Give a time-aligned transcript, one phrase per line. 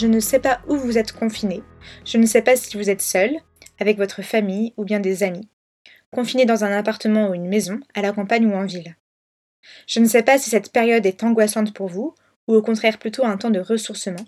[0.00, 1.62] Je ne sais pas où vous êtes confiné.
[2.06, 3.36] Je ne sais pas si vous êtes seul,
[3.78, 5.46] avec votre famille ou bien des amis,
[6.10, 8.96] confiné dans un appartement ou une maison, à la campagne ou en ville.
[9.86, 12.14] Je ne sais pas si cette période est angoissante pour vous,
[12.48, 14.24] ou au contraire plutôt un temps de ressourcement.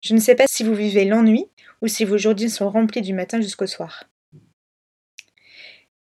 [0.00, 1.44] Je ne sais pas si vous vivez l'ennui
[1.82, 4.04] ou si vos journées sont remplis du matin jusqu'au soir.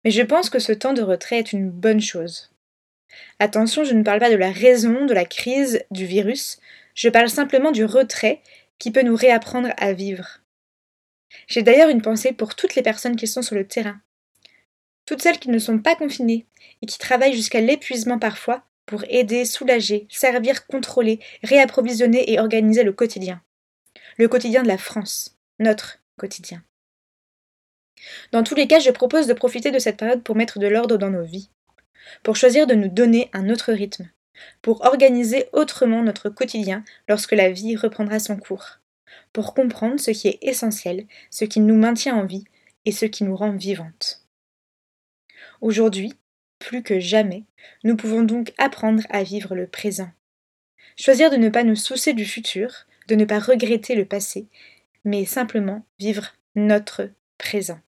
[0.04, 2.52] Mais je pense que ce temps de retrait est une bonne chose.
[3.40, 6.60] Attention, je ne parle pas de la raison de la crise du virus,
[6.94, 8.42] je parle simplement du retrait
[8.78, 10.40] qui peut nous réapprendre à vivre.
[11.48, 14.00] J'ai d'ailleurs une pensée pour toutes les personnes qui sont sur le terrain,
[15.06, 16.46] toutes celles qui ne sont pas confinées
[16.82, 22.92] et qui travaillent jusqu'à l'épuisement parfois pour aider, soulager, servir, contrôler, réapprovisionner et organiser le
[22.92, 23.42] quotidien.
[24.16, 26.62] Le quotidien de la France, notre quotidien.
[28.32, 30.96] Dans tous les cas, je propose de profiter de cette période pour mettre de l'ordre
[30.96, 31.50] dans nos vies,
[32.22, 34.08] pour choisir de nous donner un autre rythme,
[34.62, 38.78] pour organiser autrement notre quotidien lorsque la vie reprendra son cours,
[39.32, 42.44] pour comprendre ce qui est essentiel, ce qui nous maintient en vie
[42.84, 44.22] et ce qui nous rend vivantes.
[45.60, 46.14] Aujourd'hui,
[46.58, 47.44] plus que jamais,
[47.84, 50.10] nous pouvons donc apprendre à vivre le présent.
[50.98, 54.46] Choisir de ne pas nous soucier du futur, de ne pas regretter le passé,
[55.04, 57.78] mais simplement vivre notre présent.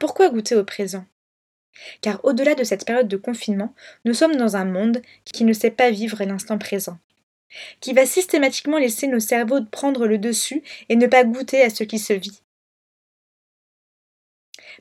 [0.00, 1.04] Pourquoi goûter au présent?
[2.00, 5.70] Car au-delà de cette période de confinement, nous sommes dans un monde qui ne sait
[5.70, 6.98] pas vivre l'instant présent,
[7.80, 11.84] qui va systématiquement laisser nos cerveaux prendre le dessus et ne pas goûter à ce
[11.84, 12.42] qui se vit.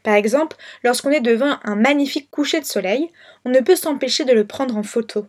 [0.04, 3.10] Par exemple, lorsqu'on est devant un magnifique coucher de soleil,
[3.46, 5.28] on ne peut s'empêcher de le prendre en photo,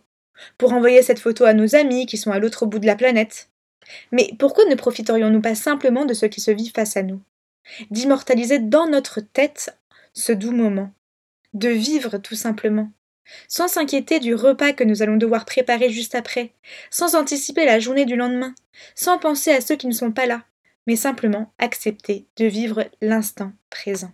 [0.57, 3.49] pour envoyer cette photo à nos amis qui sont à l'autre bout de la planète.
[4.11, 7.21] Mais pourquoi ne profiterions-nous pas simplement de ce qui se vit face à nous?
[7.89, 9.77] D'immortaliser dans notre tête
[10.13, 10.91] ce doux moment
[11.53, 12.91] de vivre tout simplement,
[13.47, 16.53] sans s'inquiéter du repas que nous allons devoir préparer juste après,
[16.89, 18.53] sans anticiper la journée du lendemain,
[18.95, 20.45] sans penser à ceux qui ne sont pas là,
[20.87, 24.11] mais simplement accepter de vivre l'instant présent.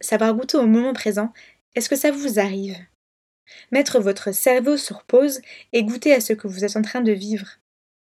[0.00, 1.32] Savoir goûter au moment présent,
[1.74, 2.76] est-ce que ça vous arrive?
[3.70, 5.40] Mettre votre cerveau sur pause
[5.72, 7.58] et goûter à ce que vous êtes en train de vivre,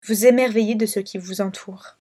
[0.05, 1.97] vous émerveiller de ce qui vous entoure.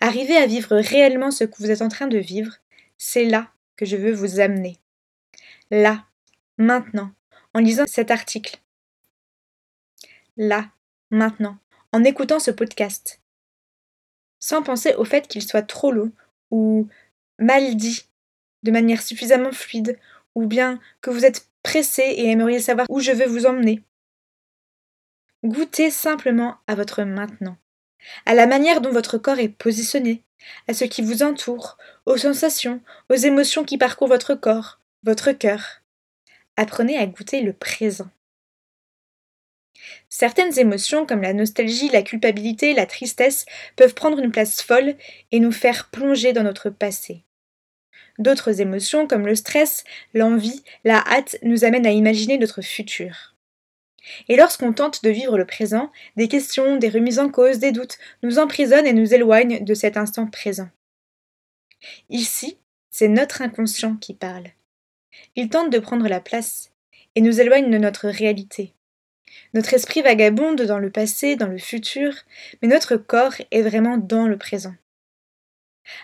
[0.00, 2.58] Arriver à vivre réellement ce que vous êtes en train de vivre,
[2.98, 4.78] c'est là que je veux vous amener.
[5.70, 6.04] Là,
[6.58, 7.12] maintenant,
[7.54, 8.60] en lisant cet article.
[10.36, 10.70] Là,
[11.10, 11.58] maintenant,
[11.92, 13.20] en écoutant ce podcast.
[14.38, 16.12] Sans penser au fait qu'il soit trop long
[16.50, 16.88] ou
[17.38, 18.06] mal dit,
[18.62, 19.98] de manière suffisamment fluide,
[20.34, 23.82] ou bien que vous êtes pressé et aimeriez savoir où je veux vous emmener.
[25.44, 27.56] Goûtez simplement à votre maintenant,
[28.26, 30.22] à la manière dont votre corps est positionné,
[30.68, 32.80] à ce qui vous entoure, aux sensations,
[33.10, 35.82] aux émotions qui parcourent votre corps, votre cœur.
[36.56, 38.08] Apprenez à goûter le présent.
[40.08, 43.46] Certaines émotions comme la nostalgie, la culpabilité, la tristesse
[43.76, 44.96] peuvent prendre une place folle
[45.32, 47.24] et nous faire plonger dans notre passé.
[48.18, 53.31] D'autres émotions comme le stress, l'envie, la hâte nous amènent à imaginer notre futur.
[54.28, 57.98] Et lorsqu'on tente de vivre le présent, des questions, des remises en cause, des doutes
[58.22, 60.68] nous emprisonnent et nous éloignent de cet instant présent.
[62.10, 62.58] Ici,
[62.90, 64.48] c'est notre inconscient qui parle.
[65.36, 66.70] Il tente de prendre la place
[67.14, 68.74] et nous éloigne de notre réalité.
[69.54, 72.14] Notre esprit vagabonde dans le passé, dans le futur,
[72.60, 74.74] mais notre corps est vraiment dans le présent.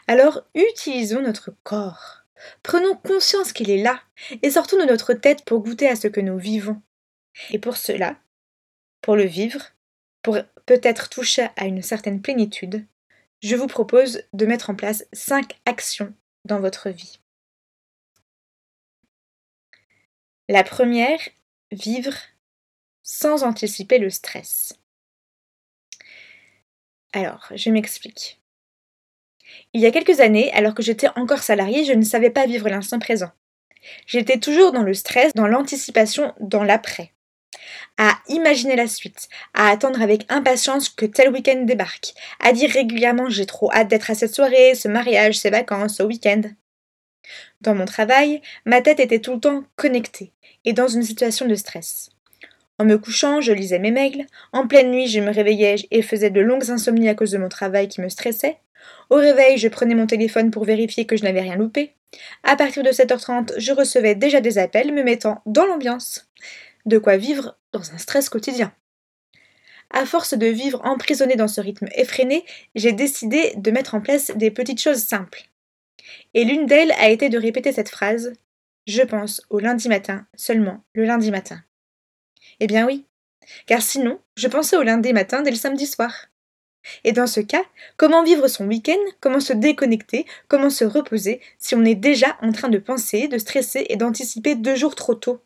[0.06, 2.24] Alors utilisons notre corps.
[2.62, 4.00] Prenons conscience qu'il est là
[4.42, 6.80] et sortons de notre tête pour goûter à ce que nous vivons.
[7.50, 8.16] Et pour cela,
[9.00, 9.62] pour le vivre,
[10.22, 12.84] pour peut-être toucher à une certaine plénitude,
[13.42, 16.12] je vous propose de mettre en place cinq actions
[16.44, 17.20] dans votre vie.
[20.48, 21.20] La première,
[21.70, 22.14] vivre
[23.02, 24.78] sans anticiper le stress.
[27.12, 28.40] Alors, je m'explique.
[29.72, 32.68] Il y a quelques années, alors que j'étais encore salariée, je ne savais pas vivre
[32.68, 33.30] l'instant présent.
[34.06, 37.12] J'étais toujours dans le stress, dans l'anticipation, dans l'après
[37.98, 43.28] à imaginer la suite, à attendre avec impatience que tel week-end débarque, à dire régulièrement
[43.28, 46.42] j'ai trop hâte d'être à cette soirée, ce mariage, ces vacances, ce week-end.
[47.60, 50.32] Dans mon travail, ma tête était tout le temps connectée
[50.64, 52.10] et dans une situation de stress.
[52.78, 54.26] En me couchant, je lisais mes mails.
[54.52, 57.48] En pleine nuit, je me réveillais et faisais de longues insomnies à cause de mon
[57.48, 58.58] travail qui me stressait.
[59.10, 61.94] Au réveil, je prenais mon téléphone pour vérifier que je n'avais rien loupé.
[62.44, 66.27] À partir de 7h30, je recevais déjà des appels me mettant dans l'ambiance.
[66.88, 68.72] De quoi vivre dans un stress quotidien.
[69.90, 74.30] À force de vivre emprisonné dans ce rythme effréné, j'ai décidé de mettre en place
[74.36, 75.50] des petites choses simples.
[76.32, 78.32] Et l'une d'elles a été de répéter cette phrase
[78.86, 81.62] Je pense au lundi matin, seulement le lundi matin.
[82.58, 83.04] Eh bien oui,
[83.66, 86.28] car sinon, je pensais au lundi matin dès le samedi soir.
[87.04, 87.64] Et dans ce cas,
[87.98, 92.50] comment vivre son week-end, comment se déconnecter, comment se reposer si on est déjà en
[92.50, 95.42] train de penser, de stresser et d'anticiper deux jours trop tôt?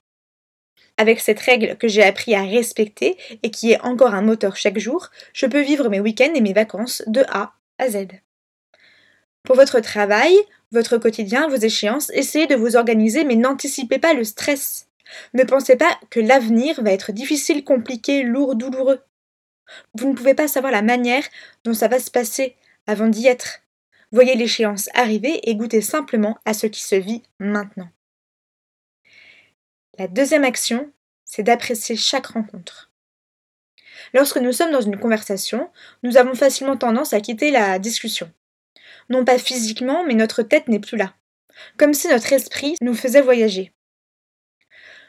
[0.96, 4.78] Avec cette règle que j'ai appris à respecter et qui est encore un moteur chaque
[4.78, 8.08] jour, je peux vivre mes week-ends et mes vacances de A à Z.
[9.42, 10.34] Pour votre travail,
[10.70, 14.88] votre quotidien, vos échéances, essayez de vous organiser mais n'anticipez pas le stress.
[15.34, 19.00] Ne pensez pas que l'avenir va être difficile, compliqué, lourd, douloureux.
[19.94, 21.24] Vous ne pouvez pas savoir la manière
[21.64, 22.56] dont ça va se passer
[22.86, 23.60] avant d'y être.
[24.10, 27.88] Voyez l'échéance arriver et goûtez simplement à ce qui se vit maintenant.
[29.98, 30.90] La deuxième action,
[31.24, 32.90] c'est d'apprécier chaque rencontre.
[34.14, 35.70] Lorsque nous sommes dans une conversation,
[36.02, 38.30] nous avons facilement tendance à quitter la discussion.
[39.10, 41.14] Non pas physiquement, mais notre tête n'est plus là.
[41.76, 43.72] Comme si notre esprit nous faisait voyager.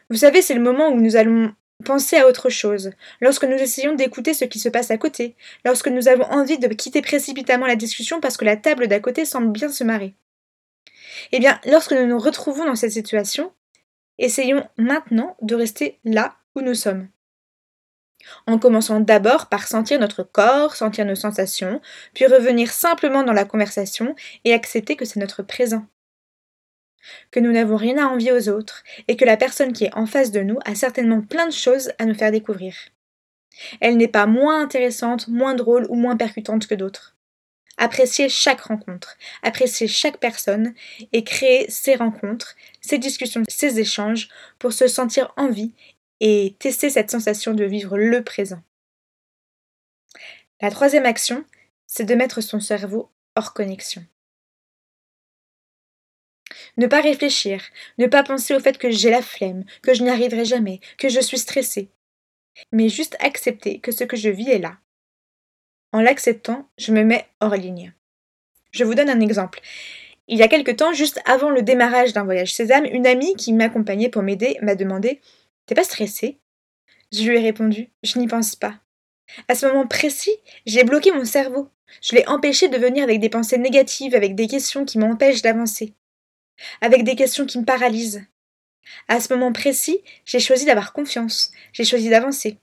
[0.09, 2.91] Vous savez, c'est le moment où nous allons penser à autre chose,
[3.21, 5.35] lorsque nous essayons d'écouter ce qui se passe à côté,
[5.65, 9.25] lorsque nous avons envie de quitter précipitamment la discussion parce que la table d'à côté
[9.25, 10.13] semble bien se marrer.
[11.31, 13.53] Eh bien, lorsque nous nous retrouvons dans cette situation,
[14.17, 17.07] essayons maintenant de rester là où nous sommes.
[18.47, 21.81] En commençant d'abord par sentir notre corps, sentir nos sensations,
[22.13, 24.15] puis revenir simplement dans la conversation
[24.45, 25.85] et accepter que c'est notre présent
[27.31, 30.05] que nous n'avons rien à envier aux autres, et que la personne qui est en
[30.05, 32.75] face de nous a certainement plein de choses à nous faire découvrir.
[33.81, 37.15] Elle n'est pas moins intéressante, moins drôle ou moins percutante que d'autres.
[37.77, 40.73] Appréciez chaque rencontre, appréciez chaque personne
[41.11, 44.29] et créez ces rencontres, ces discussions, ces échanges
[44.59, 45.73] pour se sentir en vie
[46.19, 48.61] et tester cette sensation de vivre le présent.
[50.61, 51.43] La troisième action,
[51.87, 54.05] c'est de mettre son cerveau hors connexion.
[56.77, 57.61] Ne pas réfléchir,
[57.97, 61.09] ne pas penser au fait que j'ai la flemme, que je n'y arriverai jamais, que
[61.09, 61.89] je suis stressée.
[62.71, 64.77] Mais juste accepter que ce que je vis est là.
[65.93, 67.93] En l'acceptant, je me mets hors ligne.
[68.71, 69.61] Je vous donne un exemple.
[70.27, 73.53] Il y a quelque temps, juste avant le démarrage d'un voyage Sésame, une amie qui
[73.53, 75.21] m'accompagnait pour m'aider m'a demandé
[75.65, 76.39] T'es pas stressée?
[77.11, 78.75] Je lui ai répondu Je n'y pense pas.
[79.47, 80.35] À ce moment précis,
[80.65, 81.69] j'ai bloqué mon cerveau.
[82.01, 85.93] Je l'ai empêché de venir avec des pensées négatives, avec des questions qui m'empêchent d'avancer
[86.81, 88.25] avec des questions qui me paralysent.
[89.07, 92.57] À ce moment précis, j'ai choisi d'avoir confiance, j'ai choisi d'avancer.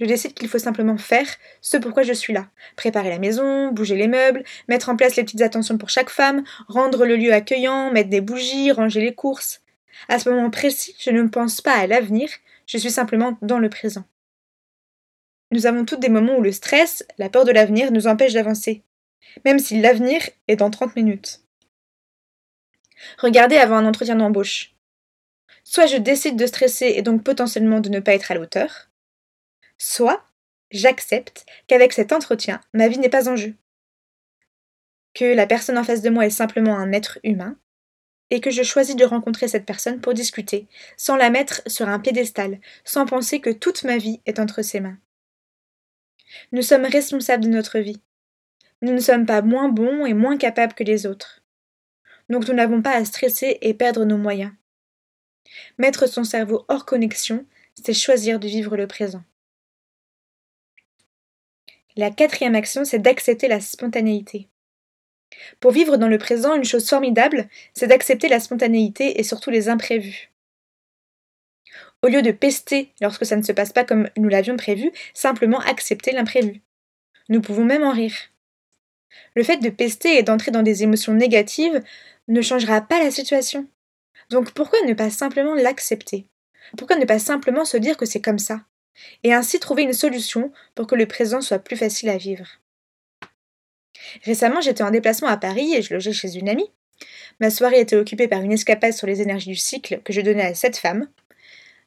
[0.00, 1.26] Je décide qu'il faut simplement faire
[1.60, 2.48] ce pourquoi je suis là.
[2.76, 6.42] Préparer la maison, bouger les meubles, mettre en place les petites attentions pour chaque femme,
[6.68, 9.60] rendre le lieu accueillant, mettre des bougies, ranger les courses.
[10.08, 12.28] À ce moment précis, je ne pense pas à l'avenir,
[12.66, 14.04] je suis simplement dans le présent.
[15.52, 18.82] Nous avons tous des moments où le stress, la peur de l'avenir nous empêche d'avancer,
[19.44, 21.42] même si l'avenir est dans 30 minutes.
[23.18, 24.74] Regardez avant un entretien d'embauche.
[25.64, 28.88] Soit je décide de stresser et donc potentiellement de ne pas être à l'auteur,
[29.82, 30.24] soit
[30.70, 33.54] j'accepte qu'avec cet entretien, ma vie n'est pas en jeu.
[35.14, 37.58] Que la personne en face de moi est simplement un être humain,
[38.30, 41.98] et que je choisis de rencontrer cette personne pour discuter, sans la mettre sur un
[41.98, 44.98] piédestal, sans penser que toute ma vie est entre ses mains.
[46.52, 48.00] Nous sommes responsables de notre vie.
[48.80, 51.42] Nous ne sommes pas moins bons et moins capables que les autres
[52.32, 54.52] donc nous n'avons pas à stresser et perdre nos moyens.
[55.78, 59.22] Mettre son cerveau hors connexion, c'est choisir de vivre le présent.
[61.96, 64.48] La quatrième action, c'est d'accepter la spontanéité.
[65.60, 69.68] Pour vivre dans le présent, une chose formidable, c'est d'accepter la spontanéité et surtout les
[69.68, 70.30] imprévus.
[72.02, 75.60] Au lieu de pester lorsque ça ne se passe pas comme nous l'avions prévu, simplement
[75.60, 76.60] accepter l'imprévu.
[77.28, 78.14] Nous pouvons même en rire.
[79.36, 81.82] Le fait de pester et d'entrer dans des émotions négatives
[82.28, 83.66] ne changera pas la situation.
[84.30, 86.26] Donc pourquoi ne pas simplement l'accepter?
[86.76, 88.62] Pourquoi ne pas simplement se dire que c'est comme ça?
[89.24, 92.46] Et ainsi trouver une solution pour que le présent soit plus facile à vivre.
[94.24, 96.70] Récemment, j'étais en déplacement à Paris et je logeais chez une amie.
[97.40, 100.46] Ma soirée était occupée par une escapade sur les énergies du cycle que je donnais
[100.46, 101.08] à cette femme.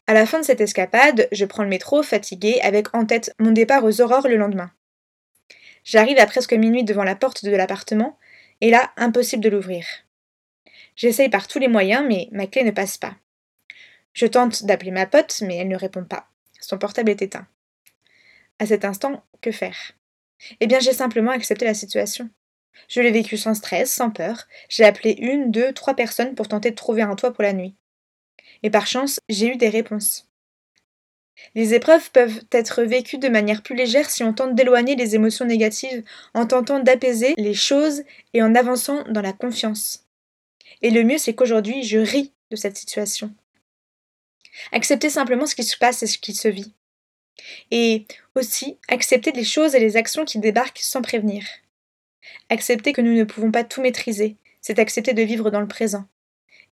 [0.07, 3.51] À la fin de cette escapade, je prends le métro, fatiguée, avec en tête mon
[3.51, 4.71] départ aux aurores le lendemain.
[5.83, 8.17] J'arrive à presque minuit devant la porte de l'appartement,
[8.61, 9.85] et là, impossible de l'ouvrir.
[10.95, 13.15] J'essaye par tous les moyens, mais ma clé ne passe pas.
[14.13, 16.29] Je tente d'appeler ma pote, mais elle ne répond pas.
[16.59, 17.47] Son portable est éteint.
[18.59, 19.93] À cet instant, que faire?
[20.59, 22.29] Eh bien, j'ai simplement accepté la situation.
[22.87, 24.47] Je l'ai vécu sans stress, sans peur.
[24.69, 27.75] J'ai appelé une, deux, trois personnes pour tenter de trouver un toit pour la nuit.
[28.63, 30.29] Et par chance, j'ai eu des réponses.
[31.53, 35.45] Les épreuves peuvent être vécues de manière plus légère si on tente d'éloigner les émotions
[35.45, 40.05] négatives, en tentant d'apaiser les choses et en avançant dans la confiance.
[40.81, 43.33] Et le mieux, c'est qu'aujourd'hui, je ris de cette situation.
[44.71, 46.73] Accepter simplement ce qui se passe et ce qui se vit.
[47.71, 51.45] Et aussi, accepter les choses et les actions qui débarquent sans prévenir.
[52.49, 56.07] Accepter que nous ne pouvons pas tout maîtriser, c'est accepter de vivre dans le présent.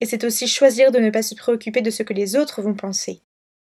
[0.01, 2.73] Et c'est aussi choisir de ne pas se préoccuper de ce que les autres vont
[2.73, 3.21] penser.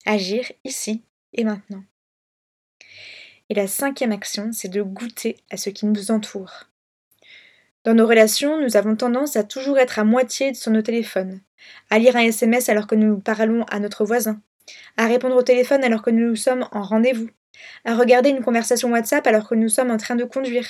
[0.06, 1.04] Agir ici
[1.34, 1.84] et maintenant.
[3.50, 6.71] Et la cinquième action, c'est de goûter à ce qui nous entoure.
[7.84, 11.42] Dans nos relations, nous avons tendance à toujours être à moitié sur nos téléphones,
[11.90, 14.40] à lire un SMS alors que nous parlons à notre voisin,
[14.98, 17.30] à répondre au téléphone alors que nous sommes en rendez-vous,
[17.84, 20.68] à regarder une conversation WhatsApp alors que nous sommes en train de conduire,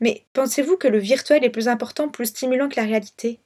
[0.00, 3.40] mais pensez-vous que le virtuel est plus important, plus stimulant que la réalité?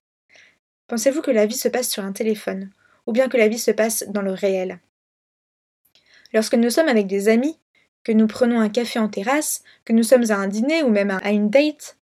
[0.86, 2.70] Pensez-vous que la vie se passe sur un téléphone,
[3.06, 4.78] ou bien que la vie se passe dans le réel?
[6.32, 7.58] Lorsque nous sommes avec des amis,
[8.04, 11.10] que nous prenons un café en terrasse, que nous sommes à un dîner ou même
[11.10, 11.95] à une date,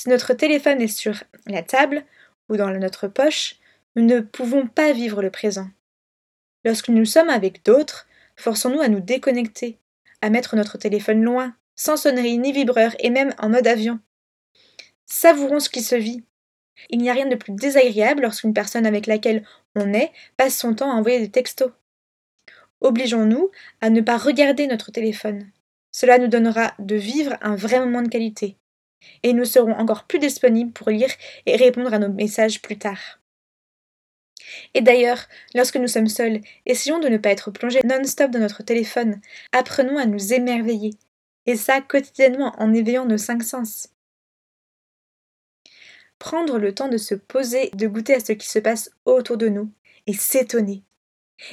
[0.00, 2.06] si notre téléphone est sur la table
[2.48, 3.56] ou dans notre poche,
[3.96, 5.68] nous ne pouvons pas vivre le présent.
[6.64, 9.78] Lorsque nous sommes avec d'autres, forçons-nous à nous déconnecter,
[10.22, 14.00] à mettre notre téléphone loin, sans sonnerie ni vibreur et même en mode avion.
[15.04, 16.24] Savourons ce qui se vit.
[16.88, 19.44] Il n'y a rien de plus désagréable lorsqu'une personne avec laquelle
[19.76, 21.72] on est passe son temps à envoyer des textos.
[22.80, 23.50] Obligeons-nous
[23.82, 25.50] à ne pas regarder notre téléphone.
[25.92, 28.56] Cela nous donnera de vivre un vrai moment de qualité.
[29.22, 31.10] Et nous serons encore plus disponibles pour lire
[31.46, 33.20] et répondre à nos messages plus tard.
[34.74, 38.62] Et d'ailleurs, lorsque nous sommes seuls, essayons de ne pas être plongés non-stop dans notre
[38.62, 39.20] téléphone.
[39.52, 40.94] Apprenons à nous émerveiller,
[41.46, 43.88] et ça quotidiennement en éveillant nos cinq sens.
[46.18, 49.48] Prendre le temps de se poser, de goûter à ce qui se passe autour de
[49.48, 49.72] nous
[50.06, 50.82] et s'étonner.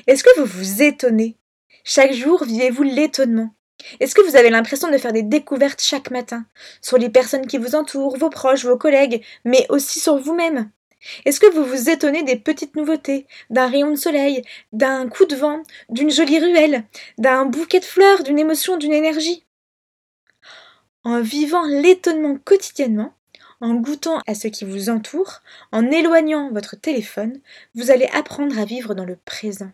[0.07, 1.37] Est-ce que vous vous étonnez?
[1.83, 3.55] Chaque jour, vivez-vous l'étonnement?
[3.99, 6.45] Est-ce que vous avez l'impression de faire des découvertes chaque matin?
[6.81, 10.69] Sur les personnes qui vous entourent, vos proches, vos collègues, mais aussi sur vous-même.
[11.25, 14.41] Est-ce que vous vous étonnez des petites nouveautés, d'un rayon de soleil,
[14.73, 16.85] d'un coup de vent, d'une jolie ruelle,
[17.17, 19.45] d'un bouquet de fleurs, d'une émotion, d'une énergie?
[21.03, 23.13] En vivant l'étonnement quotidiennement,
[23.61, 25.41] en goûtant à ce qui vous entoure,
[25.71, 27.39] en éloignant votre téléphone,
[27.75, 29.71] vous allez apprendre à vivre dans le présent,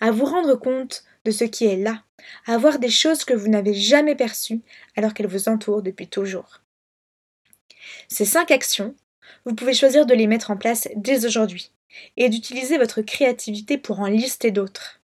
[0.00, 2.02] à vous rendre compte de ce qui est là,
[2.46, 4.60] à voir des choses que vous n'avez jamais perçues
[4.96, 6.62] alors qu'elles vous entourent depuis toujours.
[8.08, 8.94] Ces cinq actions,
[9.44, 11.72] vous pouvez choisir de les mettre en place dès aujourd'hui
[12.16, 15.00] et d'utiliser votre créativité pour en lister d'autres.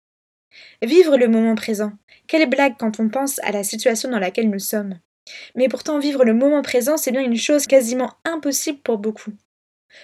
[0.82, 1.94] Vivre le moment présent.
[2.28, 5.00] Quelle blague quand on pense à la situation dans laquelle nous sommes.
[5.56, 9.32] Mais pourtant, vivre le moment présent, c'est bien une chose quasiment impossible pour beaucoup.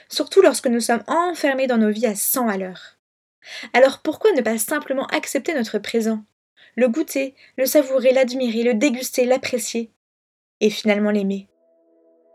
[0.09, 2.96] Surtout lorsque nous sommes enfermés dans nos vies à 100 à l'heure.
[3.73, 6.25] Alors pourquoi ne pas simplement accepter notre présent?
[6.75, 9.93] Le goûter, le savourer, l'admirer, le déguster, l'apprécier
[10.59, 11.47] et finalement l'aimer.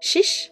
[0.01, 0.51] Chiche!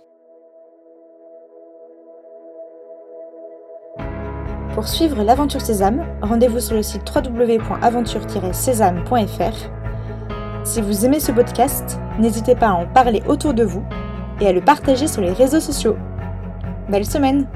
[4.74, 9.70] Pour suivre l'aventure Sésame, rendez-vous sur le site www.aventure-sésame.fr
[10.62, 13.82] si vous aimez ce podcast, n'hésitez pas à en parler autour de vous
[14.40, 15.96] et à le partager sur les réseaux sociaux.
[16.90, 17.48] Belle semaine